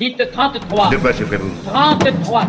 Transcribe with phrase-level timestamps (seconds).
[0.00, 0.88] Dites 33.
[0.90, 2.44] De quoi souffrez-vous 33.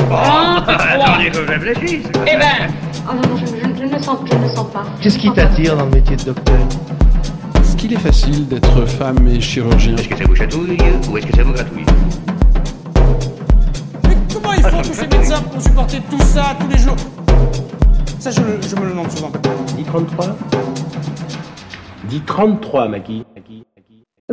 [0.00, 0.74] Oh, 33.
[0.74, 2.06] Attendez que je réfléchisse.
[2.26, 2.68] Eh ben,
[3.08, 4.82] Oh non, non, je, je- je ne le sens, je ne sens pas.
[5.00, 6.58] Qu'est-ce qui t'attire dans le métier de docteur
[7.60, 9.96] Est-ce qu'il est facile d'être femme et chirurgien?
[9.96, 10.76] Est-ce que ça vous chatouille
[11.10, 11.86] ou est-ce que ça vous gratouille?
[14.08, 16.96] Mais comment ils font tous ces médecins pour supporter tout ça tous les jours?
[18.18, 19.30] Ça, je, me le demande souvent.
[19.76, 20.26] Dis 33
[22.04, 23.24] Dis 33, Maggie.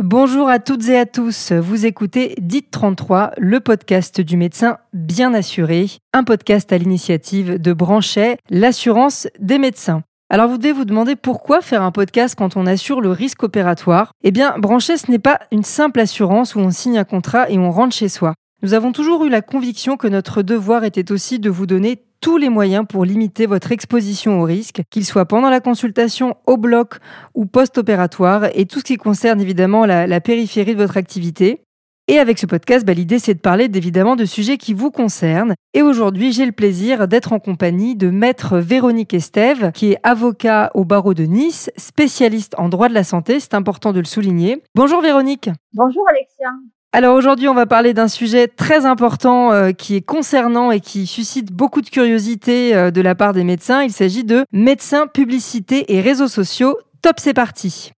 [0.00, 5.34] Bonjour à toutes et à tous, vous écoutez Dites 33, le podcast du médecin bien
[5.34, 10.04] assuré, un podcast à l'initiative de Branchet, l'assurance des médecins.
[10.30, 14.12] Alors vous devez vous demander pourquoi faire un podcast quand on assure le risque opératoire
[14.22, 17.58] Eh bien, Branchet, ce n'est pas une simple assurance où on signe un contrat et
[17.58, 18.34] on rentre chez soi.
[18.62, 22.36] Nous avons toujours eu la conviction que notre devoir était aussi de vous donner tous
[22.36, 26.96] les moyens pour limiter votre exposition au risque, qu'il soit pendant la consultation, au bloc
[27.34, 31.62] ou post-opératoire, et tout ce qui concerne évidemment la, périphérie de votre activité.
[32.10, 35.54] Et avec ce podcast, bah, l'idée c'est de parler évidemment de sujets qui vous concernent.
[35.74, 40.70] Et aujourd'hui, j'ai le plaisir d'être en compagnie de maître Véronique Estève, qui est avocat
[40.72, 44.62] au barreau de Nice, spécialiste en droit de la santé, c'est important de le souligner.
[44.74, 45.50] Bonjour Véronique.
[45.74, 46.48] Bonjour Alexia.
[46.92, 51.06] Alors aujourd'hui, on va parler d'un sujet très important euh, qui est concernant et qui
[51.06, 53.82] suscite beaucoup de curiosité euh, de la part des médecins.
[53.82, 56.78] Il s'agit de médecins, publicité et réseaux sociaux.
[57.02, 57.92] Top, c'est parti.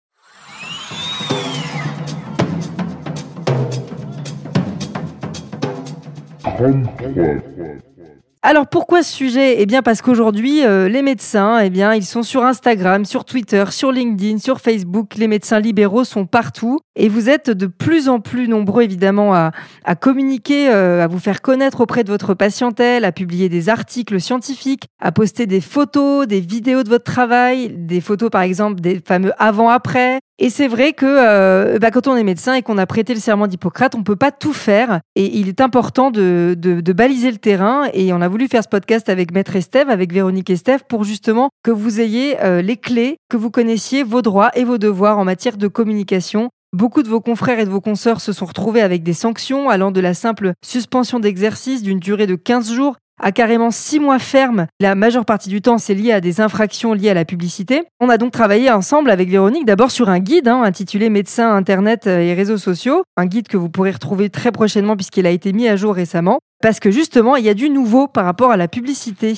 [8.42, 9.60] Alors pourquoi ce sujet?
[9.60, 13.64] Eh bien parce qu'aujourd'hui euh, les médecins, eh bien ils sont sur Instagram, sur Twitter,
[13.68, 15.16] sur LinkedIn, sur Facebook.
[15.16, 19.52] Les médecins libéraux sont partout et vous êtes de plus en plus nombreux évidemment à,
[19.84, 24.18] à communiquer, euh, à vous faire connaître auprès de votre patientèle, à publier des articles
[24.18, 29.02] scientifiques, à poster des photos, des vidéos de votre travail, des photos par exemple des
[29.06, 30.18] fameux avant-après.
[30.42, 33.20] Et c'est vrai que euh, bah, quand on est médecin et qu'on a prêté le
[33.20, 35.00] serment d'Hippocrate, on peut pas tout faire.
[35.14, 37.88] Et il est important de baliser le terrain.
[37.92, 41.50] Et on a voulu faire ce podcast avec Maître Estève, avec Véronique Estève, pour justement
[41.62, 45.24] que vous ayez euh, les clés, que vous connaissiez vos droits et vos devoirs en
[45.24, 46.48] matière de communication.
[46.72, 49.90] Beaucoup de vos confrères et de vos consoeurs se sont retrouvés avec des sanctions allant
[49.90, 54.66] de la simple suspension d'exercice d'une durée de 15 jours à carrément 6 mois ferme.
[54.80, 57.82] La majeure partie du temps, c'est lié à des infractions liées à la publicité.
[58.00, 62.06] On a donc travaillé ensemble avec Véronique d'abord sur un guide hein, intitulé Médecins, Internet
[62.06, 65.68] et réseaux sociaux, un guide que vous pourrez retrouver très prochainement puisqu'il a été mis
[65.68, 68.68] à jour récemment, parce que justement, il y a du nouveau par rapport à la
[68.68, 69.34] publicité.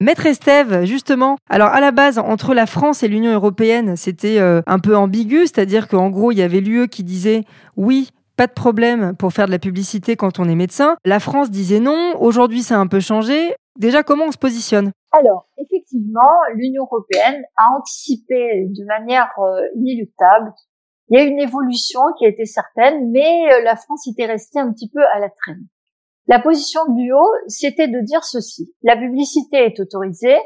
[0.00, 4.60] Maître Estève, justement, alors à la base, entre la France et l'Union européenne, c'était euh,
[4.66, 7.44] un peu ambigu, c'est-à-dire qu'en gros, il y avait l'UE qui disait
[7.76, 10.96] oui, pas de problème pour faire de la publicité quand on est médecin.
[11.04, 13.54] La France disait non, aujourd'hui ça a un peu changé.
[13.78, 14.92] Déjà, comment on se positionne?
[15.10, 20.52] Alors, effectivement, l'Union européenne a anticipé de manière euh, inéluctable.
[21.08, 24.60] Il y a une évolution qui a été certaine, mais euh, la France était restée
[24.60, 25.66] un petit peu à la traîne.
[26.28, 28.72] La position de l'UE, c'était de dire ceci.
[28.82, 30.38] La publicité est autorisée,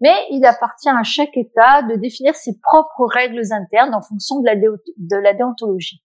[0.00, 5.22] mais il appartient à chaque État de définir ses propres règles internes en fonction de
[5.22, 6.03] la déontologie.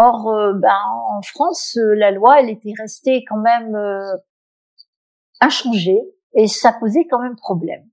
[0.00, 0.78] Or, euh, ben,
[1.10, 4.16] en France, euh, la loi, elle était restée quand même euh,
[5.40, 6.00] inchangée
[6.34, 7.84] et ça posait quand même problème.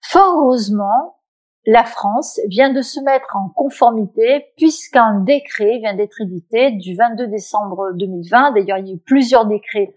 [0.00, 1.18] Fort heureusement,
[1.66, 7.26] la France vient de se mettre en conformité puisqu'un décret vient d'être édité du 22
[7.26, 8.52] décembre 2020.
[8.52, 9.94] D'ailleurs, il y a eu plusieurs décrets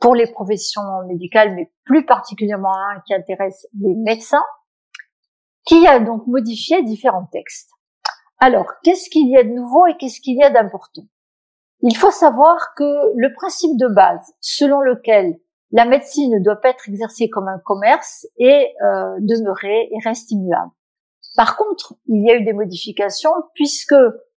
[0.00, 4.44] pour les professions médicales, mais plus particulièrement un qui intéresse les médecins,
[5.64, 7.70] qui a donc modifié différents textes.
[8.40, 11.02] Alors, qu'est-ce qu'il y a de nouveau et qu'est-ce qu'il y a d'important?
[11.82, 15.38] Il faut savoir que le principe de base selon lequel
[15.70, 20.30] la médecine ne doit pas être exercée comme un commerce est euh, demeuré et reste
[20.30, 20.70] immuable.
[21.36, 23.94] Par contre, il y a eu des modifications puisque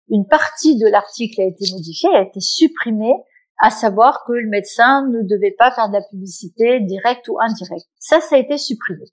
[0.08, 3.14] une partie de l'article a été modifiée, a été supprimée,
[3.58, 7.86] à savoir que le médecin ne devait pas faire de la publicité directe ou indirecte.
[7.98, 9.04] Ça, ça a été supprimé.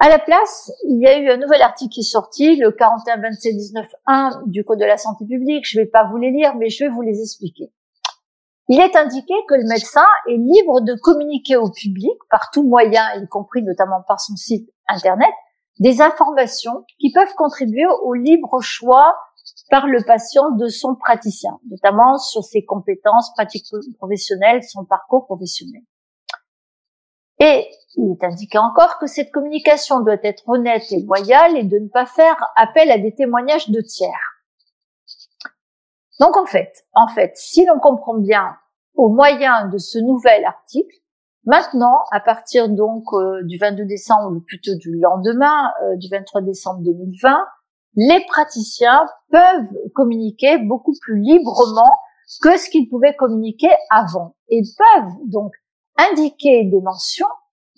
[0.00, 3.20] À la place, il y a eu un nouvel article qui est sorti, le 41
[3.20, 5.64] 27 19 1 du Code de la santé publique.
[5.66, 7.72] Je ne vais pas vous les lire, mais je vais vous les expliquer.
[8.68, 13.02] Il est indiqué que le médecin est libre de communiquer au public par tout moyen,
[13.22, 15.32] y compris notamment par son site internet,
[15.78, 19.16] des informations qui peuvent contribuer au libre choix
[19.70, 23.66] par le patient de son praticien, notamment sur ses compétences pratiques
[23.98, 25.82] professionnelles, son parcours professionnel.
[27.40, 31.78] Et il est indiqué encore que cette communication doit être honnête et loyale et de
[31.78, 34.34] ne pas faire appel à des témoignages de tiers.
[36.20, 38.56] Donc en fait, en fait, si l'on comprend bien
[38.94, 40.96] au moyen de ce nouvel article,
[41.44, 46.42] maintenant, à partir donc euh, du 22 décembre, ou plutôt du lendemain, euh, du 23
[46.42, 47.36] décembre 2020,
[47.96, 51.92] les praticiens peuvent communiquer beaucoup plus librement
[52.42, 54.36] que ce qu'ils pouvaient communiquer avant.
[54.48, 55.52] Et peuvent donc
[55.96, 57.26] indiquer des mentions,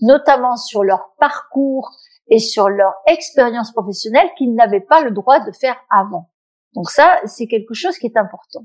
[0.00, 1.90] notamment sur leur parcours
[2.28, 6.30] et sur leur expérience professionnelle qu'ils n'avaient pas le droit de faire avant.
[6.74, 8.64] Donc ça, c'est quelque chose qui est important.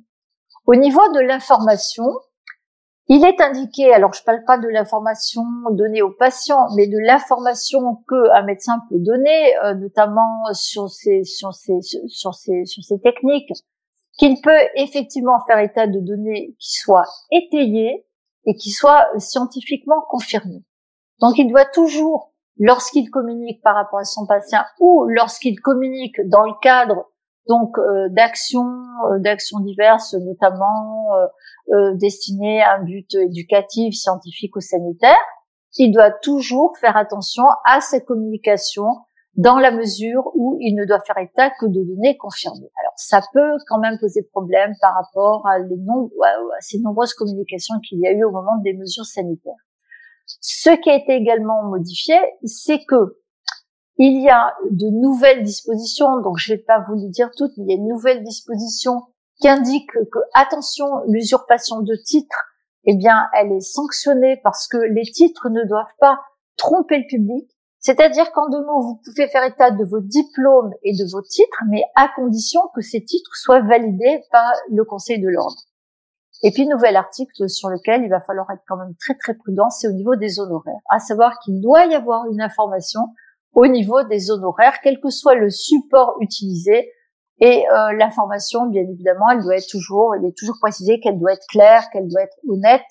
[0.68, 2.06] Au niveau de l'information,
[3.07, 8.03] il est indiqué, alors je parle pas de l'information donnée aux patients, mais de l'information
[8.07, 13.51] qu'un médecin peut donner, euh, notamment sur ces, sur sur sur ces techniques,
[14.18, 18.06] qu'il peut effectivement faire état de données qui soient étayées
[18.45, 20.63] et qui soient scientifiquement confirmées.
[21.19, 26.43] Donc il doit toujours, lorsqu'il communique par rapport à son patient ou lorsqu'il communique dans
[26.43, 27.11] le cadre
[27.47, 28.69] donc euh, d'actions
[29.11, 31.25] euh, d'actions diverses notamment euh,
[31.73, 35.17] euh, destinées à un but éducatif scientifique ou sanitaire
[35.77, 38.97] il doit toujours faire attention à ses communications
[39.35, 42.69] dans la mesure où il ne doit faire état que de données confirmées.
[42.95, 45.77] Ça peut quand même poser problème par rapport à, les
[46.59, 49.53] ces nombreuses communications qu'il y a eu au moment des mesures sanitaires.
[50.39, 53.17] Ce qui a été également modifié, c'est que
[53.97, 57.51] il y a de nouvelles dispositions, donc je ne vais pas vous les dire toutes,
[57.57, 59.03] mais il y a une nouvelle disposition
[59.39, 62.43] qui indique que, attention, l'usurpation de titres,
[62.85, 66.19] eh bien, elle est sanctionnée parce que les titres ne doivent pas
[66.57, 67.47] tromper le public.
[67.81, 71.63] C'est-à-dire qu'en deux mots, vous pouvez faire état de vos diplômes et de vos titres,
[71.68, 75.63] mais à condition que ces titres soient validés par le Conseil de l'ordre.
[76.44, 79.69] Et puis, nouvel article sur lequel il va falloir être quand même très très prudent,
[79.69, 80.80] c'est au niveau des honoraires.
[80.89, 83.01] À savoir qu'il doit y avoir une information
[83.54, 86.92] au niveau des honoraires, quel que soit le support utilisé.
[87.39, 91.34] Et euh, l'information, bien évidemment, elle doit être toujours, il est toujours précisé qu'elle doit
[91.34, 92.86] être claire, qu'elle doit être honnête.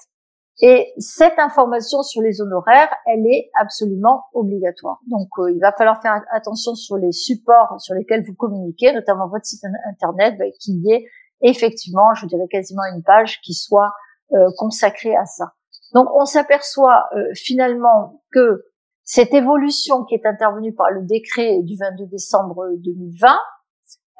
[0.62, 4.98] Et cette information sur les honoraires, elle est absolument obligatoire.
[5.06, 9.26] Donc, euh, il va falloir faire attention sur les supports sur lesquels vous communiquez, notamment
[9.28, 11.06] votre site internet, bah, qu'il y ait
[11.40, 13.92] effectivement, je dirais quasiment une page qui soit
[14.32, 15.52] euh, consacrée à ça.
[15.94, 18.64] Donc, on s'aperçoit euh, finalement que
[19.02, 23.28] cette évolution qui est intervenue par le décret du 22 décembre 2020,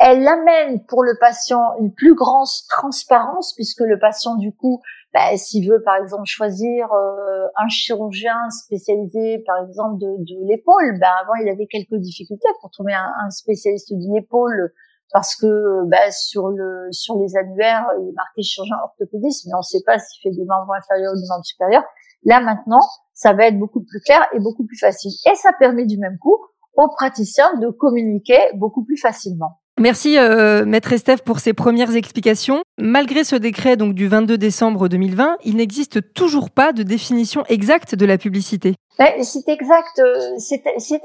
[0.01, 4.81] elle amène pour le patient une plus grande transparence puisque le patient du coup,
[5.13, 10.99] bah, s'il veut par exemple choisir euh, un chirurgien spécialisé par exemple de, de l'épaule,
[11.01, 14.73] bah, avant il avait quelques difficultés pour trouver un, un spécialiste de l'épaule
[15.13, 16.53] parce que bah, sur
[16.93, 20.37] sur les annuaires il est marqué chirurgien orthopédiste mais on ne sait pas s'il fait
[20.37, 21.85] des membres inférieurs ou des membres supérieurs.
[22.25, 22.81] Là maintenant,
[23.15, 25.13] ça va être beaucoup plus clair et beaucoup plus facile.
[25.31, 26.39] Et ça permet du même coup
[26.75, 29.60] aux praticiens de communiquer beaucoup plus facilement.
[29.81, 32.61] Merci euh, maître Estève pour ces premières explications.
[32.77, 37.95] Malgré ce décret donc du 22 décembre 2020, il n'existe toujours pas de définition exacte
[37.95, 38.75] de la publicité.
[38.99, 41.01] Ben, c'est exact, euh, c'est assez,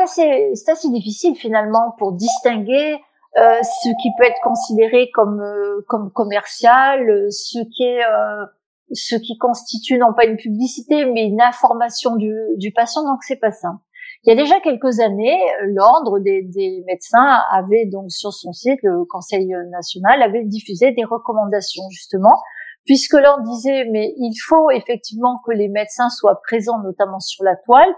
[0.67, 2.97] assez difficile finalement pour distinguer
[3.37, 8.01] euh, ce qui peut être considéré comme euh, comme commercial, ce qui est
[8.91, 13.39] ce qui constitue non pas une publicité, mais une information du, du patient, donc c'est
[13.39, 13.79] pas simple.
[14.25, 15.37] Il y a déjà quelques années,
[15.67, 21.83] l'ordre des, médecins avait donc sur son site, le Conseil national avait diffusé des recommandations
[21.91, 22.33] justement,
[22.85, 27.55] puisque l'ordre disait mais il faut effectivement que les médecins soient présents notamment sur la
[27.55, 27.93] toile,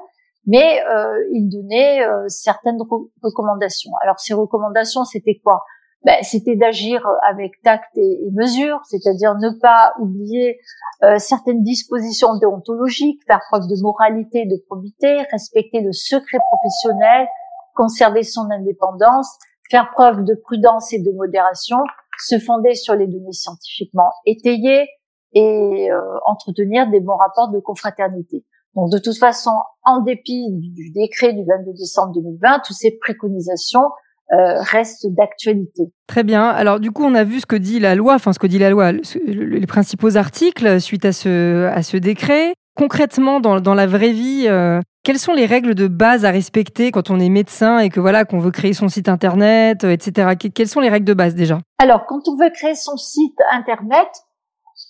[0.45, 2.79] mais euh, il donnait euh, certaines
[3.23, 3.91] recommandations.
[4.01, 5.63] Alors ces recommandations, c'était quoi?
[6.07, 10.57] Ben, c'était d'agir avec tact et, mesure, c'est-à-dire ne pas oublier
[11.03, 17.27] euh, certaines dispositions déontologiques, faire preuve de moralité, de probité, respecter le secret professionnel,
[17.75, 19.37] conserver son indépendance,
[19.69, 21.79] faire preuve de prudence et de modération,
[22.19, 24.87] se fonder sur les données scientifiquement étayées
[25.33, 28.45] et euh, entretenir des bons rapports de confraternité.
[28.75, 29.51] Donc de toute façon,
[29.83, 33.89] en dépit du décret du 22 décembre 2020, toutes ces préconisations
[34.33, 35.83] euh, reste d'actualité.
[36.05, 36.49] Très bien.
[36.49, 38.59] Alors du coup, on a vu ce que dit la loi, enfin ce que dit
[38.59, 42.53] la loi, les principaux articles suite à ce, à ce décret.
[42.75, 46.91] Concrètement, dans, dans la vraie vie, euh, quelles sont les règles de base à respecter
[46.91, 50.35] quand on est médecin et que voilà qu'on veut créer son site internet, euh, etc.
[50.53, 51.59] Quelles sont les règles de base déjà?
[51.79, 54.09] Alors, quand on veut créer son site internet,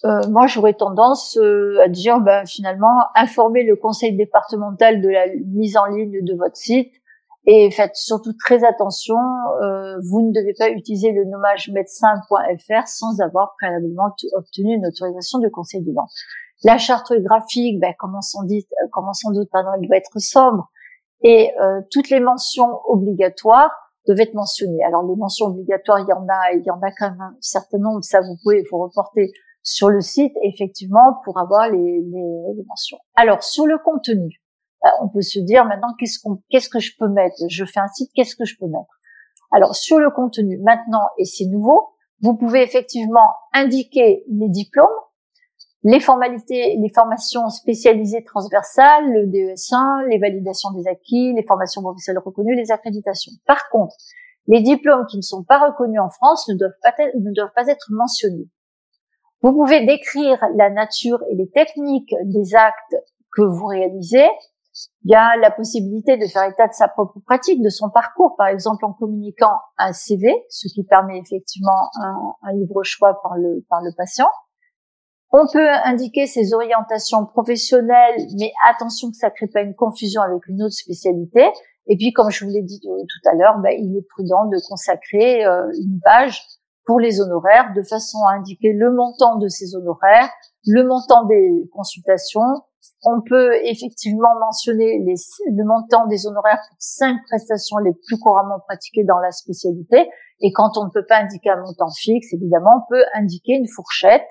[0.03, 1.39] euh, moi j'aurais tendance
[1.82, 6.58] à dire ben, finalement informer le conseil départemental de la mise en ligne de votre
[6.58, 6.91] site
[7.50, 9.16] et faites surtout très attention,
[9.63, 15.39] euh, vous ne devez pas utiliser le nommage médecin.fr sans avoir préalablement obtenu une autorisation
[15.39, 16.12] du Conseil de l'ordre.
[16.66, 19.96] La charte graphique, ben, comme, on sans dit, euh, comme sans doute, pardon, elle doit
[19.96, 20.70] être sobre.
[21.22, 23.72] Et euh, toutes les mentions obligatoires
[24.06, 24.84] doivent être mentionnées.
[24.84, 27.38] Alors les mentions obligatoires, il y en a, il y en a quand même un
[27.39, 28.04] certain nombre.
[28.04, 29.32] Ça, vous pouvez vous reporter
[29.63, 32.98] sur le site, effectivement, pour avoir les, les, les mentions.
[33.16, 34.42] Alors sur le contenu,
[35.01, 37.36] on peut se dire maintenant qu'est-ce qu'on, qu'est-ce que je peux mettre?
[37.50, 39.00] Je fais un site, qu'est-ce que je peux mettre?
[39.51, 44.88] Alors sur le contenu maintenant, et c'est nouveau, Vous pouvez effectivement indiquer les diplômes,
[45.84, 52.24] les formalités, les formations spécialisées transversales, le DES1, les validations des acquis, les formations professionnelles
[52.25, 53.34] reconnues, les accréditations.
[53.46, 53.96] Par contre,
[54.48, 57.53] les diplômes qui ne sont pas reconnus en France ne doivent pas être, ne doivent
[57.55, 58.50] pas être mentionnés.
[59.41, 62.96] Vous pouvez décrire la nature et les techniques des actes
[63.31, 64.27] que vous réalisez.
[65.03, 68.36] Il y a la possibilité de faire état de sa propre pratique, de son parcours,
[68.38, 73.65] par exemple en communiquant un CV, ce qui permet effectivement un, libre choix par le,
[73.69, 74.29] par le patient.
[75.31, 80.22] On peut indiquer ses orientations professionnelles, mais attention que ça ne crée pas une confusion
[80.22, 81.46] avec une autre spécialité.
[81.88, 84.46] Et puis, comme je vous l'ai dit euh, tout à l'heure, ben, il est prudent
[84.46, 86.41] de consacrer euh, une page
[86.86, 90.29] pour les honoraires de façon à indiquer le montant de ces honoraires,
[90.65, 92.63] le montant des consultations.
[93.04, 98.60] On peut effectivement mentionner les, le montant des honoraires pour cinq prestations les plus couramment
[98.68, 100.10] pratiquées dans la spécialité.
[100.42, 103.68] Et quand on ne peut pas indiquer un montant fixe, évidemment, on peut indiquer une
[103.68, 104.27] fourchette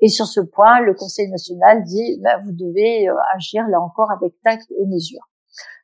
[0.00, 4.10] et sur ce point, le Conseil national dit, ben, vous devez euh, agir là encore
[4.10, 5.20] avec tact et mesure.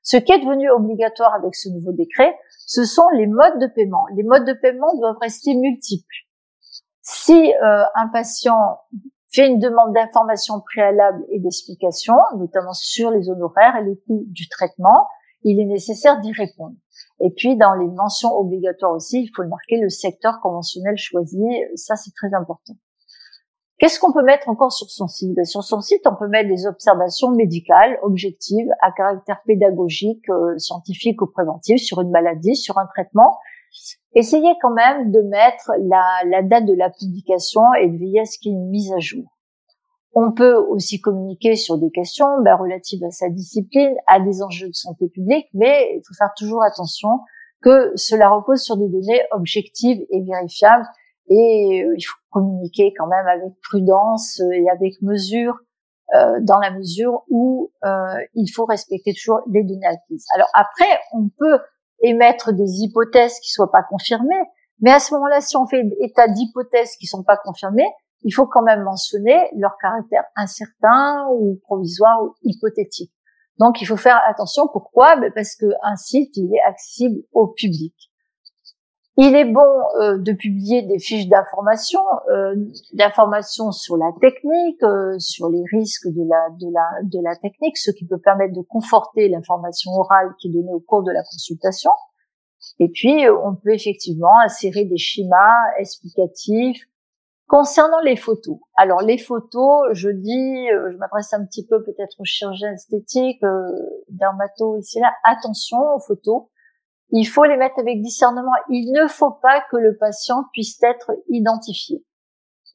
[0.02, 2.34] Ce qui est devenu obligatoire avec ce nouveau décret,
[2.66, 4.06] ce sont les modes de paiement.
[4.16, 6.06] Les modes de paiement doivent rester multiples.
[7.02, 8.80] Si euh, un patient
[9.36, 14.48] fait une demande d'information préalable et d'explication, notamment sur les honoraires et le coût du
[14.48, 15.06] traitement,
[15.42, 16.74] il est nécessaire d'y répondre.
[17.20, 21.44] Et puis, dans les mentions obligatoires aussi, il faut le marquer, le secteur conventionnel choisi,
[21.74, 22.74] ça c'est très important.
[23.78, 25.44] Qu'est-ce qu'on peut mettre encore sur son site?
[25.44, 31.20] Sur son site, on peut mettre des observations médicales, objectives, à caractère pédagogique, euh, scientifique
[31.20, 33.36] ou préventif sur une maladie, sur un traitement.
[34.14, 38.38] Essayez quand même de mettre la, date de la publication et de veiller à ce
[38.38, 39.24] qu'il y ait une mise à jour.
[40.14, 44.68] On peut aussi communiquer sur des questions ben, relatives à sa discipline, à des enjeux
[44.68, 47.20] de santé publique, mais il faut faire toujours attention
[47.62, 50.86] que cela repose sur des données objectives et vérifiables
[51.28, 55.58] et euh, il faut communiquer quand même avec prudence et avec mesure
[56.14, 60.24] euh, dans la mesure où euh, il faut respecter toujours les données acquises.
[60.34, 61.58] Alors après, on peut
[62.00, 64.42] émettre des hypothèses qui soient pas confirmées,
[64.80, 67.88] mais à ce moment-là, si on fait état d'hypothèses qui sont pas confirmées,
[68.22, 73.12] il faut quand même mentionner leur caractère incertain ou provisoire ou hypothétique.
[73.58, 74.68] Donc, il faut faire attention.
[74.70, 75.16] Pourquoi?
[75.16, 77.94] Ben, Parce qu'un site, il est accessible au public.
[79.18, 79.62] Il est bon
[79.98, 82.54] euh, de publier des fiches d'information, euh,
[82.92, 87.78] d'informations sur la technique, euh, sur les risques de la, de, la, de la technique,
[87.78, 91.22] ce qui peut permettre de conforter l'information orale qui est donnée au cours de la
[91.22, 91.92] consultation.
[92.78, 96.84] Et puis, on peut effectivement insérer des schémas explicatifs
[97.46, 98.58] concernant les photos.
[98.76, 103.40] Alors, les photos, je dis, je m'adresse un petit peu peut-être aux chirurgiens esthétiques,
[104.08, 106.48] dermato ici là, attention aux photos
[107.10, 108.52] il faut les mettre avec discernement.
[108.68, 112.04] Il ne faut pas que le patient puisse être identifié.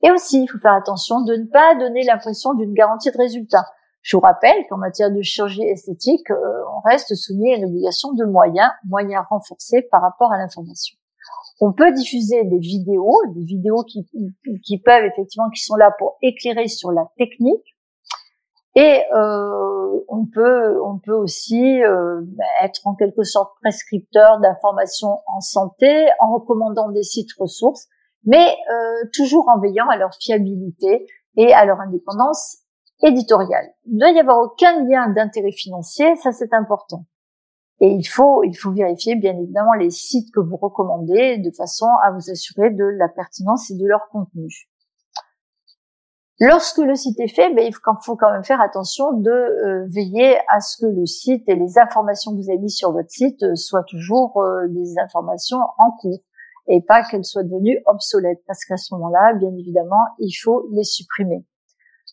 [0.03, 3.65] Et aussi, il faut faire attention de ne pas donner l'impression d'une garantie de résultat.
[4.01, 8.13] Je vous rappelle qu'en matière de chirurgie esthétique, euh, on reste soumis à une obligation
[8.13, 10.97] de moyens, moyens renforcés par rapport à l'information.
[11.59, 14.07] On peut diffuser des vidéos, des vidéos qui,
[14.65, 17.77] qui peuvent effectivement, qui sont là pour éclairer sur la technique,
[18.75, 22.21] et euh, on peut on peut aussi euh,
[22.63, 27.87] être en quelque sorte prescripteur d'informations en santé en recommandant des sites ressources,
[28.23, 32.59] mais euh, toujours en veillant à leur fiabilité et à leur indépendance
[33.03, 33.73] éditoriale.
[33.87, 37.05] Il ne doit y avoir aucun lien d'intérêt financier, ça c'est important.
[37.81, 41.87] Et il faut il faut vérifier bien évidemment les sites que vous recommandez de façon
[42.03, 44.70] à vous assurer de la pertinence et de leur contenu.
[46.43, 50.37] Lorsque le site est fait, ben, il faut quand même faire attention de euh, veiller
[50.47, 53.43] à ce que le site et les informations que vous avez mises sur votre site
[53.43, 56.23] euh, soient toujours euh, des informations en cours
[56.67, 60.83] et pas qu'elles soient devenues obsolètes parce qu'à ce moment-là, bien évidemment, il faut les
[60.83, 61.45] supprimer.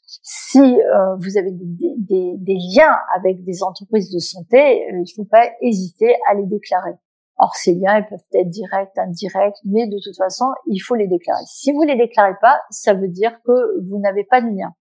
[0.05, 6.15] Si vous avez des, liens avec des entreprises de santé, il ne faut pas hésiter
[6.31, 6.95] à les déclarer.
[7.39, 11.07] Or, ces liens, ils peuvent être directs, indirects, mais de toute façon, il faut les
[11.07, 11.45] déclarer.
[11.47, 14.73] Si vous les déclarez pas, ça veut dire que vous n'avez pas de lien.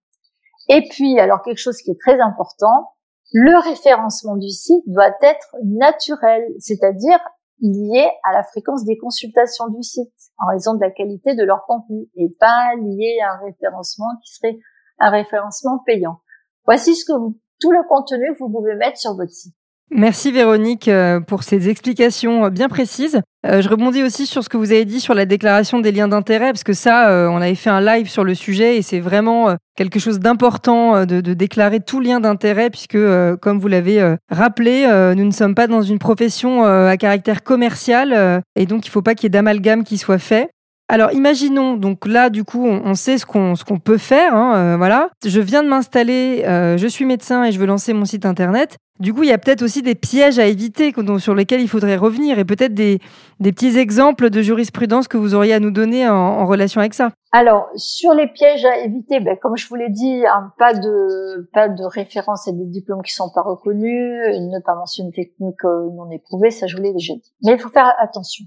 [0.68, 2.90] Et puis, alors quelque chose qui est très important,
[3.32, 7.18] le référencement du site doit être naturel, c'est-à-dire
[7.60, 11.64] lié à la fréquence des consultations du site, en raison de la qualité de leur
[11.66, 14.58] contenu, et pas lié à un référencement qui serait
[14.98, 16.20] un référencement payant.
[16.64, 19.54] Voici ce que vous, tout le contenu que vous pouvez mettre sur votre site.
[19.90, 23.22] Merci Véronique euh, pour ces explications euh, bien précises.
[23.46, 26.08] Euh, je rebondis aussi sur ce que vous avez dit sur la déclaration des liens
[26.08, 29.54] d'intérêt, parce que ça, on avait fait un live sur le sujet et c'est vraiment
[29.76, 32.98] quelque chose d'important de, déclarer tout lien d'intérêt, puisque,
[33.40, 38.66] comme vous l'avez rappelé, nous ne sommes pas dans une profession à caractère commercial et
[38.66, 40.50] donc il ne faut pas qu'il y ait d'amalgame qui soit fait.
[40.90, 44.56] Alors imaginons, donc là du coup on, sait ce qu'on ce qu'on peut faire, hein,
[44.56, 45.10] euh, voilà.
[45.22, 48.78] Je viens de m'installer, euh, je suis médecin et je veux lancer mon site internet.
[48.98, 51.96] Du coup il y a peut-être aussi des pièges à éviter sur lesquels il faudrait
[51.96, 53.00] revenir et peut-être des,
[53.38, 56.94] des petits exemples de jurisprudence que vous auriez à nous donner en, en relation avec
[56.94, 57.10] ça.
[57.32, 61.50] Alors, sur les pièges à éviter, ben, comme je vous l'ai dit, hein, pas de
[61.52, 65.90] pas de référence à des diplômes qui sont pas reconnus, ne pas mentionner technique euh,
[65.94, 67.34] non éprouvée, ça je vous l'ai déjà dit.
[67.44, 68.46] Mais il faut faire attention.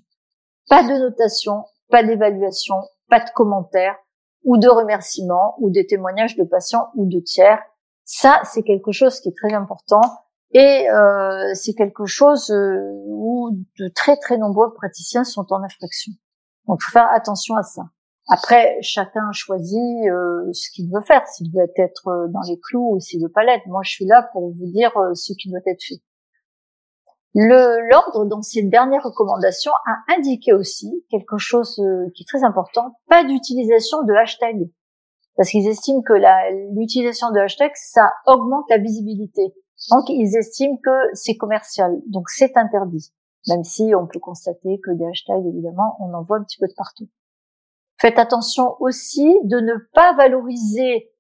[0.68, 2.76] Pas de notation, pas d'évaluation,
[3.10, 3.98] pas de commentaires
[4.44, 7.62] ou de remerciements ou des témoignages de patients ou de tiers.
[8.06, 10.02] Ça, c'est quelque chose qui est très important
[10.54, 16.12] et euh, c'est quelque chose euh, où de très très nombreux praticiens sont en infraction.
[16.68, 17.84] Donc, il faut faire attention à ça.
[18.30, 22.96] Après, chacun choisit euh, ce qu'il veut faire, s'il veut être euh, dans les clous
[22.96, 23.66] ou s'il veut pas l'être.
[23.68, 26.02] Moi, je suis là pour vous dire euh, ce qui doit être fait.
[27.34, 32.98] L'ordre, dans ses dernières recommandations, a indiqué aussi quelque chose euh, qui est très important
[33.08, 34.70] pas d'utilisation de hashtag,
[35.38, 36.14] parce qu'ils estiment que
[36.78, 39.54] l'utilisation de hashtag ça augmente la visibilité.
[39.90, 43.12] Donc, ils estiment que c'est commercial, donc c'est interdit.
[43.48, 46.68] Même si on peut constater que des hashtags, évidemment, on en voit un petit peu
[46.68, 47.08] de partout.
[48.00, 51.12] Faites attention aussi de ne pas valoriser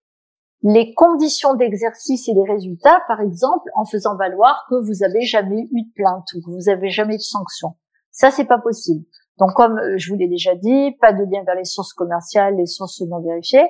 [0.64, 5.68] les conditions d'exercice et les résultats, par exemple, en faisant valoir que vous avez jamais
[5.72, 7.70] eu de plainte ou que vous avez jamais de sanction.
[8.12, 9.06] Ça, c'est pas possible.
[9.40, 12.56] Donc, comme euh, je vous l'ai déjà dit, pas de lien vers les sources commerciales,
[12.58, 13.68] les sources non vérifiées,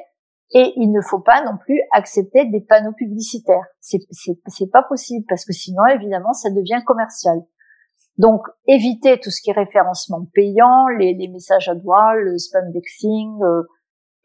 [0.53, 3.65] et il ne faut pas non plus accepter des panneaux publicitaires.
[3.79, 7.38] C'est, c'est, pas possible parce que sinon, évidemment, ça devient commercial.
[8.17, 12.69] Donc, évitez tout ce qui est référencement payant, les, les messages à doigts, le spam
[12.74, 13.63] dexing, euh,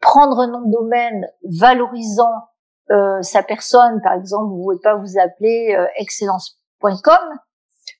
[0.01, 2.43] prendre un nom de domaine valorisant
[2.91, 4.01] euh, sa personne.
[4.03, 7.17] Par exemple, vous pouvez pas vous appeler euh, excellence.com.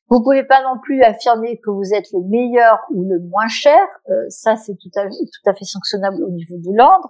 [0.10, 3.80] Vous pouvez pas non plus affirmer que vous êtes le meilleur ou le moins cher.
[4.10, 7.10] Euh, ça, c'est tout à, tout à fait sanctionnable au niveau de l'ordre.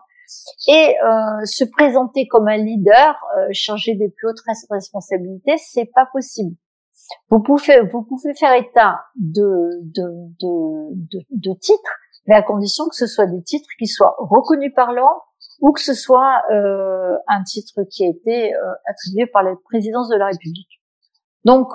[0.68, 5.90] Et euh, se présenter comme un leader, euh, chargé des plus hautes res- responsabilités, c'est
[5.94, 6.56] pas possible.
[7.30, 10.04] Vous pouvez, vous pouvez faire état de, de,
[10.42, 11.92] de, de, de titres,
[12.26, 15.27] mais à condition que ce soit des titres qui soient reconnus par l'ordre
[15.62, 20.10] ou que ce soit euh, un titre qui a été euh, attribué par la présidence
[20.10, 20.82] de la République.
[21.46, 21.70] Donc,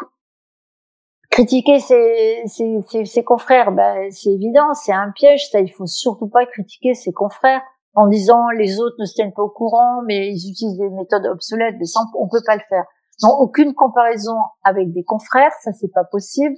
[1.31, 6.29] critiquer ses, ses, ses, confrères, ben, c'est évident, c'est un piège, ça, il faut surtout
[6.29, 7.63] pas critiquer ses confrères
[7.95, 11.27] en disant les autres ne se tiennent pas au courant, mais ils utilisent des méthodes
[11.27, 12.85] obsolètes, mais ça, on peut pas le faire.
[13.23, 16.57] Non, aucune comparaison avec des confrères, ça c'est pas possible.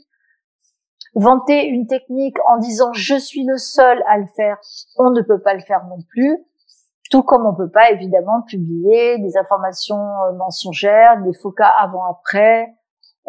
[1.15, 4.59] Vanter une technique en disant je suis le seul à le faire,
[4.97, 6.37] on ne peut pas le faire non plus.
[7.15, 12.75] Tout comme on peut pas évidemment publier des informations euh, mensongères, des faux cas avant-après.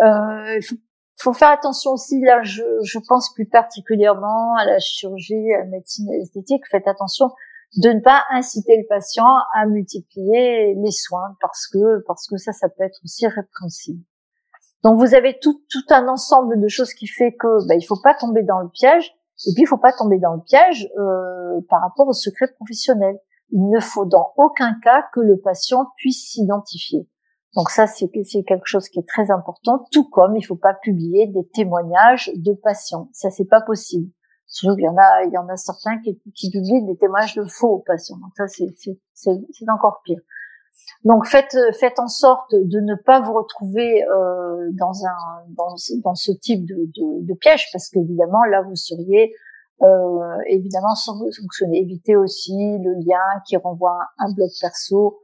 [0.02, 0.76] Euh, il faut,
[1.20, 5.66] faut faire attention aussi là, je, je pense plus particulièrement à la chirurgie, à la
[5.66, 6.64] médecine esthétique.
[6.66, 7.30] Faites attention
[7.78, 12.54] de ne pas inciter le patient à multiplier les soins parce que parce que ça
[12.54, 14.04] ça peut être aussi répréhensible.
[14.84, 18.02] Donc vous avez tout tout un ensemble de choses qui fait que bah, il faut
[18.02, 19.14] pas tomber dans le piège
[19.46, 23.20] et puis il faut pas tomber dans le piège euh, par rapport au secret professionnel.
[23.52, 27.08] Il ne faut dans aucun cas que le patient puisse s'identifier.
[27.56, 29.86] Donc ça c'est quelque chose qui est très important.
[29.92, 33.10] Tout comme il faut pas publier des témoignages de patients.
[33.14, 34.12] Ça c'est pas possible.
[34.48, 36.20] Surtout qu'il y en a, il y en a certains qui,
[36.52, 38.18] publient des témoignages de faux patients.
[38.18, 40.20] Donc ça, c'est, encore pire.
[41.04, 45.46] Donc faites, faites en sorte de ne pas vous retrouver euh, dans un
[46.04, 49.34] dans ce type de, de, de piège parce qu'évidemment là vous seriez
[49.82, 51.80] euh, évidemment sans fonctionner.
[51.82, 55.22] Évitez aussi le lien qui renvoie à un blog perso.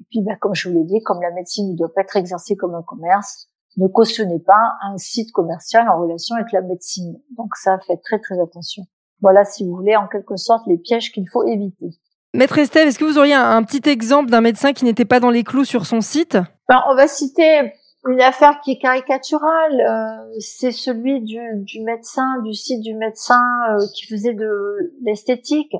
[0.00, 2.16] Et puis bah, comme je vous l'ai dit, comme la médecine ne doit pas être
[2.16, 7.20] exercée comme un commerce, ne cautionnez pas un site commercial en relation avec la médecine.
[7.36, 8.84] Donc ça, faites très très attention.
[9.20, 11.88] Voilà, si vous voulez, en quelque sorte, les pièges qu'il faut éviter.
[12.34, 15.20] Maître Estève, est-ce que vous auriez un, un petit exemple d'un médecin qui n'était pas
[15.20, 16.36] dans les clous sur son site?
[16.68, 17.72] Ben, on va citer
[18.08, 19.80] une affaire qui est caricaturale.
[19.80, 25.74] euh, c'est celui du, du médecin, du site du médecin euh, qui faisait de l'esthétique,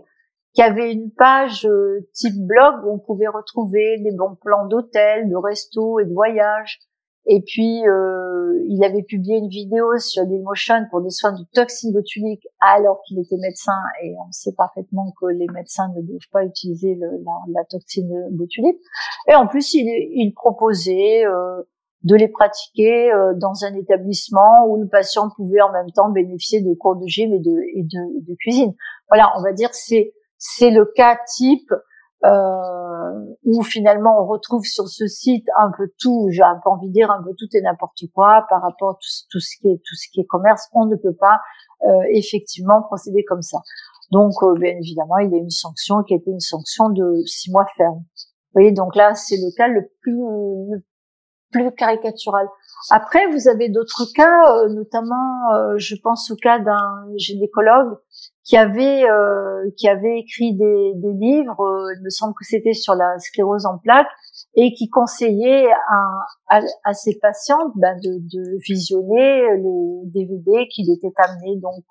[0.54, 5.28] qui avait une page euh, type blog où on pouvait retrouver des bons plans d'hôtel,
[5.28, 6.80] de resto et de voyage.
[7.28, 11.92] Et puis, euh, il avait publié une vidéo sur Dailymotion pour des soins de toxine
[11.92, 13.76] botulique alors qu'il était médecin.
[14.04, 17.08] Et on sait parfaitement que les médecins ne doivent pas utiliser la,
[17.52, 18.80] la toxine botulique.
[19.28, 21.62] Et en plus, il, il proposait euh,
[22.10, 26.60] de les pratiquer euh, dans un établissement où le patient pouvait en même temps bénéficier
[26.60, 28.72] de cours de gym et de, et de, de cuisine.
[29.10, 30.04] Voilà, on va dire c'est
[30.38, 31.70] c'est le cas type
[32.24, 36.88] euh, où finalement on retrouve sur ce site un peu tout, j'ai un peu envie
[36.88, 38.94] de dire un peu tout et n'importe quoi par rapport à
[39.30, 40.68] tout, ce- qui est tout ce qui est commerce.
[40.72, 41.38] On ne peut pas
[41.86, 43.58] euh, effectivement procéder comme ça.
[44.12, 47.22] Donc, euh, bien évidemment, il y a une sanction qui a été une sanction de
[47.26, 47.98] six mois ferme.
[47.98, 50.22] Vous voyez, donc là, c'est le cas le plus,
[51.56, 52.46] plus caricatural.
[52.90, 57.96] Après, vous avez d'autres cas, euh, notamment, euh, je pense au cas d'un gynécologue
[58.44, 59.02] qui avait
[59.76, 61.90] qui avait écrit des, des livres.
[61.96, 64.06] il me semble que c'était sur la sclérose en plaques
[64.54, 65.66] et qui conseillait
[66.48, 71.82] à, à, ses patientes ben, de, de, visionner les DVD qu'il était amené donc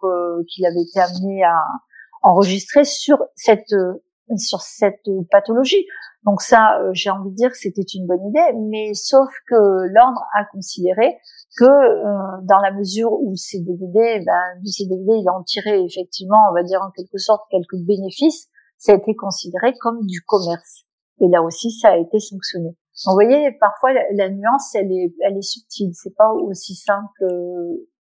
[0.48, 1.62] qu'il avait été amené à
[2.26, 3.94] enregistré sur cette euh,
[4.38, 5.86] sur cette pathologie.
[6.26, 9.56] Donc ça, euh, j'ai envie de dire que c'était une bonne idée, mais sauf que
[9.94, 11.18] l'ordre a considéré
[11.56, 16.48] que euh, dans la mesure où ces DVD, ben, de ces il en tirait effectivement,
[16.50, 20.86] on va dire en quelque sorte, quelques bénéfices, ça a été considéré comme du commerce.
[21.22, 22.76] Et là aussi, ça a été sanctionné.
[23.06, 25.92] vous voyez, parfois la, nuance, elle est, elle est subtile.
[25.94, 27.24] C'est pas aussi simple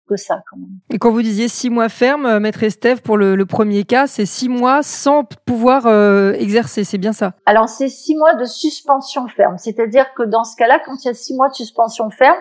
[0.08, 0.78] que ça quand même.
[0.90, 4.26] Et quand vous disiez six mois ferme, euh, maître Estève, pour le, premier cas, c'est
[4.26, 7.34] six mois sans pouvoir euh, exercer, c'est bien ça?
[7.46, 11.10] Alors c'est six mois de suspension ferme, c'est-à-dire que dans ce cas-là, quand il y
[11.10, 12.38] a six mois de suspension ferme,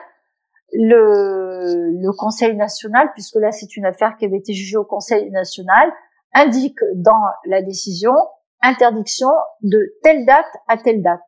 [0.73, 5.29] le, le Conseil national, puisque là c'est une affaire qui avait été jugée au Conseil
[5.31, 5.91] national,
[6.33, 8.13] indique dans la décision
[8.61, 9.29] interdiction
[9.61, 11.19] de telle date à telle date.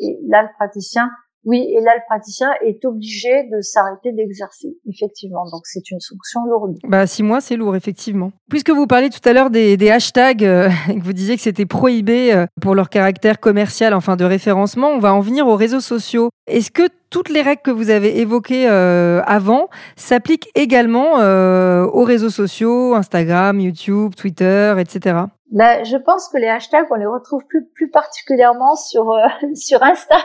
[0.00, 1.10] Et là, le praticien
[1.44, 5.44] oui, et là, le praticien est obligé de s'arrêter d'exercer, effectivement.
[5.50, 6.76] Donc, c'est une sanction lourde.
[6.86, 8.32] Bah, six mois, c'est lourd, effectivement.
[8.50, 12.32] Puisque vous parlez tout à l'heure des, hashtags, euh, que vous disiez que c'était prohibé
[12.32, 16.30] euh, pour leur caractère commercial, enfin de référencement, on va en venir aux réseaux sociaux.
[16.48, 22.30] Est-ce que toutes les règles que vous avez évoquées euh, avant s'appliquent également aux réseaux
[22.30, 25.20] sociaux, Instagram, YouTube, Twitter, etc.
[25.50, 29.16] Là, je pense que les hashtags, on les retrouve plus, plus particulièrement sur
[29.54, 30.16] sur Insta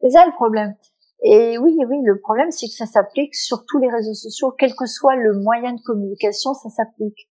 [0.00, 0.74] c'est ça le problème.
[1.22, 4.74] Et oui, oui, le problème, c'est que ça s'applique sur tous les réseaux sociaux, quel
[4.74, 7.28] que soit le moyen de communication, ça s'applique.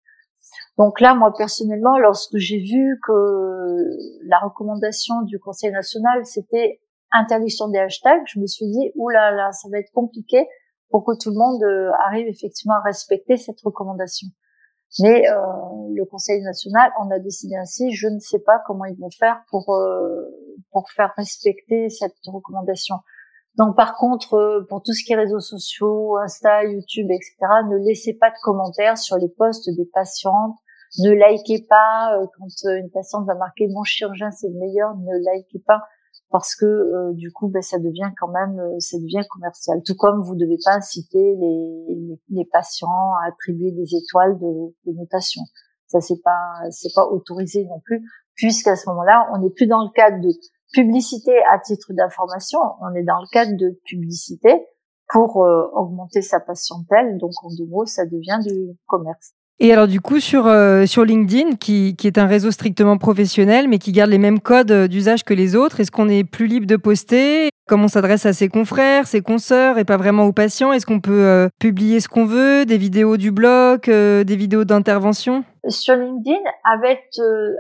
[0.78, 3.84] Donc là, moi personnellement, lorsque j'ai vu que
[4.28, 9.68] la recommandation du Conseil national, c'était interdiction des hashtags, je me suis dit, oulala, ça
[9.72, 10.48] va être compliqué
[10.90, 14.28] pour que tout le monde euh, arrive effectivement à respecter cette recommandation.
[14.98, 15.36] Mais euh,
[15.94, 17.92] le Conseil national en a décidé ainsi.
[17.92, 20.26] Je ne sais pas comment ils vont faire pour euh,
[20.72, 22.96] pour faire respecter cette recommandation.
[23.58, 27.36] Donc par contre, euh, pour tout ce qui est réseaux sociaux, Insta, YouTube, etc.,
[27.70, 30.56] ne laissez pas de commentaires sur les posts des patientes.
[30.98, 34.96] Ne likez pas quand une patiente va marquer mon chirurgien c'est le meilleur.
[34.96, 35.84] Ne likez pas
[36.32, 39.82] parce que euh, du coup, ben, ça devient quand même, euh, ça devient commercial.
[39.86, 44.76] Tout comme vous ne devez pas inciter les, les, patients à attribuer des étoiles de,
[44.86, 45.42] de notation.
[45.88, 48.04] Ça c'est pas, c'est pas autorisé non plus,
[48.36, 50.30] puisqu'à ce moment-là, on n'est plus dans le cadre de
[50.72, 54.68] publicité à titre d'information, on est dans le cadre de publicité
[55.12, 57.18] pour euh, augmenter sa patientèle.
[57.18, 59.34] Donc en deux mots, ça devient du commerce.
[59.62, 63.68] Et alors du coup sur euh, sur LinkedIn, qui, qui est un réseau strictement professionnel,
[63.68, 66.48] mais qui garde les mêmes codes euh, d'usage que les autres, est-ce qu'on est plus
[66.48, 67.50] libre de poster?
[67.68, 70.72] Comment on s'adresse à ses confrères, ses consoeurs, et pas vraiment aux patients?
[70.72, 75.44] Est-ce qu'on peut euh, publier ce qu'on veut, des vidéos du blog, des vidéos d'intervention?
[75.68, 77.04] Sur LinkedIn, avec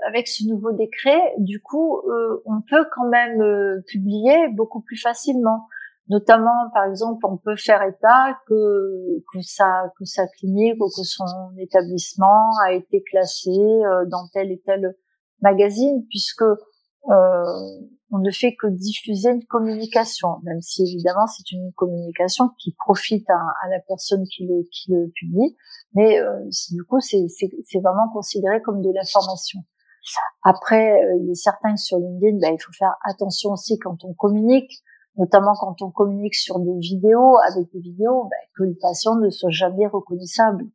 [0.07, 2.01] avec ce nouveau décret, du coup,
[2.45, 5.67] on peut quand même publier beaucoup plus facilement.
[6.09, 11.03] Notamment, par exemple, on peut faire état que, que, sa, que sa clinique ou que
[11.03, 11.25] son
[11.57, 14.95] établissement a été classé euh, dans tel et tel
[15.41, 17.43] magazine, puisque euh,
[18.11, 23.29] on ne fait que diffuser une communication, même si évidemment c'est une communication qui profite
[23.29, 25.55] à, à, la personne qui le, qui le publie,
[25.93, 26.39] mais euh,
[26.71, 27.27] du coup c'est
[27.81, 29.59] vraiment considéré comme de l'information.
[30.43, 34.03] Après, euh, il est certain que sur LinkedIn, ben, il faut faire attention aussi quand
[34.03, 34.71] on communique
[35.17, 39.29] notamment quand on communique sur des vidéos, avec des vidéos, ben, que le patient ne
[39.29, 40.65] soit jamais reconnaissable.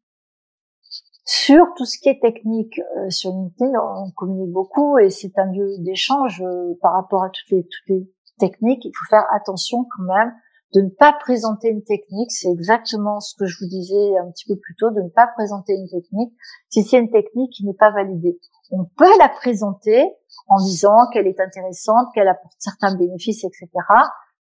[1.24, 5.50] Sur tout ce qui est technique, euh, sur LinkedIn, on communique beaucoup et c'est un
[5.50, 8.84] lieu d'échange euh, par rapport à toutes les, toutes les techniques.
[8.84, 10.34] Il faut faire attention quand même
[10.74, 12.30] de ne pas présenter une technique.
[12.30, 15.28] C'est exactement ce que je vous disais un petit peu plus tôt, de ne pas
[15.28, 16.34] présenter une technique
[16.68, 18.38] si c'est une technique qui n'est pas validée.
[18.70, 20.04] On peut la présenter
[20.48, 23.70] en disant qu'elle est intéressante, qu'elle apporte certains bénéfices, etc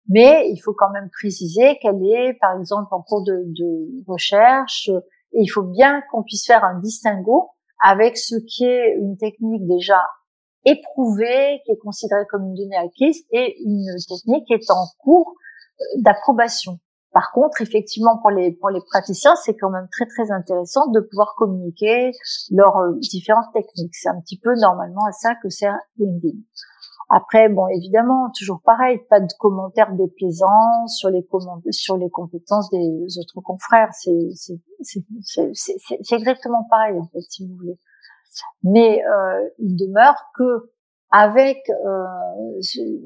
[0.09, 5.41] mais il faut quand même préciser qu'elle est, par exemple, en cours de, recherche, et
[5.41, 7.51] il faut bien qu'on puisse faire un distinguo
[7.83, 10.03] avec ce qui est une technique déjà
[10.65, 15.35] éprouvée, qui est considérée comme une donnée acquise, et une technique qui est en cours
[15.81, 16.79] euh, d'approbation.
[17.13, 21.01] Par contre, effectivement, pour les pour les praticiens, c'est quand même très très intéressant de
[21.01, 22.13] pouvoir communiquer
[22.51, 23.95] leurs euh, différentes techniques.
[23.95, 26.39] C'est un petit peu normalement à ça que sert LinkedIn.
[27.15, 31.23] Après, bon, évidemment, toujours pareil, pas de commentaires déplaisants sur les
[32.11, 33.91] compétences des autres confrères.
[33.93, 34.31] C'est
[34.81, 37.79] c'est exactement pareil en fait, si vous voulez.
[38.63, 40.71] Mais euh, il demeure que
[41.11, 42.05] avec euh,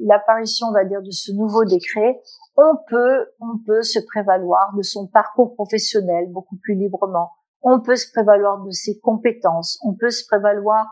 [0.04, 2.20] l'apparition, on va dire, de ce nouveau décret,
[2.56, 7.32] on peut, on peut se prévaloir de son parcours professionnel beaucoup plus librement.
[7.62, 9.80] On peut se prévaloir de ses compétences.
[9.82, 10.86] On peut se prévaloir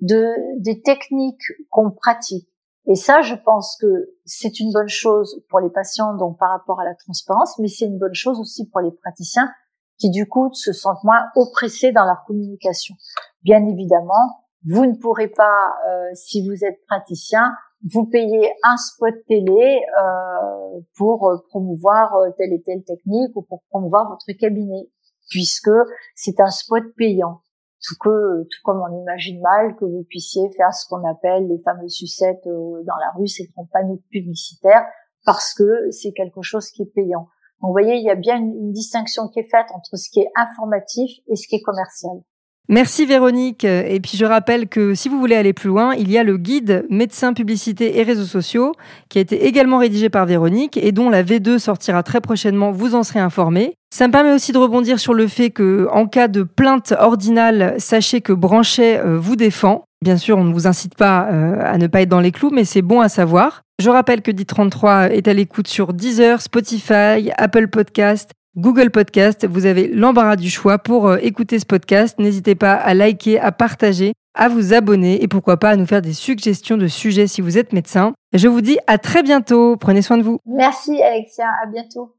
[0.00, 2.48] de des techniques qu'on pratique.
[2.88, 6.80] Et ça, je pense que c'est une bonne chose pour les patients, donc par rapport
[6.80, 9.50] à la transparence, mais c'est une bonne chose aussi pour les praticiens
[9.98, 12.94] qui du coup se sentent moins oppressés dans leur communication.
[13.42, 17.52] Bien évidemment, vous ne pourrez pas, euh, si vous êtes praticien,
[17.92, 23.62] vous payer un spot télé euh, pour promouvoir euh, telle et telle technique ou pour
[23.70, 24.90] promouvoir votre cabinet,
[25.30, 25.70] puisque
[26.14, 27.42] c'est un spot payant.
[27.86, 31.60] Tout, que, tout comme on imagine mal que vous puissiez faire ce qu'on appelle les
[31.62, 34.84] fameuses sucettes dans la rue, c'est un panneau publicitaire,
[35.24, 37.28] parce que c'est quelque chose qui est payant.
[37.60, 40.20] Donc, vous voyez, il y a bien une, distinction qui est faite entre ce qui
[40.20, 42.18] est informatif et ce qui est commercial.
[42.68, 43.64] Merci Véronique.
[43.64, 46.36] Et puis je rappelle que si vous voulez aller plus loin, il y a le
[46.36, 48.72] guide médecins, publicité et réseaux sociaux
[49.08, 52.72] qui a été également rédigé par Véronique et dont la V2 sortira très prochainement.
[52.72, 53.74] Vous en serez informé.
[53.90, 57.76] Ça me permet aussi de rebondir sur le fait que, en cas de plainte ordinale,
[57.78, 59.84] sachez que Branchet euh, vous défend.
[60.02, 62.50] Bien sûr, on ne vous incite pas euh, à ne pas être dans les clous,
[62.50, 63.62] mais c'est bon à savoir.
[63.80, 69.46] Je rappelle que Dit33 est à l'écoute sur Deezer, Spotify, Apple Podcast, Google Podcast.
[69.48, 72.18] Vous avez l'embarras du choix pour euh, écouter ce podcast.
[72.18, 76.02] N'hésitez pas à liker, à partager, à vous abonner et pourquoi pas à nous faire
[76.02, 78.14] des suggestions de sujets si vous êtes médecin.
[78.32, 79.76] Je vous dis à très bientôt.
[79.76, 80.38] Prenez soin de vous.
[80.46, 81.46] Merci Alexia.
[81.62, 82.14] À bientôt.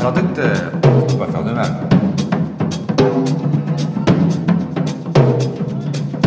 [0.00, 0.72] Alors docteur,
[1.14, 1.88] on va faire de mal.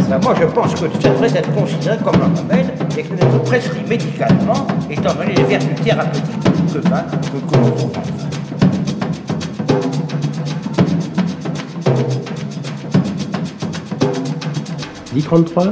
[0.10, 3.84] Moi, je pense que ça devrait être considéré comme un remède et que être prescrit
[3.88, 7.92] médicalement, étant donné les vertus thérapeutiques que, que, que l'on trouve.
[15.14, 15.66] Dit 33